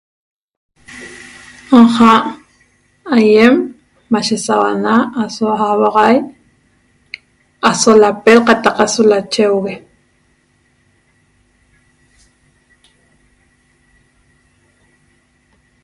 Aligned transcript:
'Aja' 1.71 2.19
aýem 3.15 3.55
mashe 4.11 4.37
sauana 4.45 4.93
aso 5.23 5.45
auaxai 5.69 6.15
aso 7.69 7.91
lapel 8.01 8.39
qataq 8.47 8.77
aso 8.85 9.01
lacheugue 9.11 9.73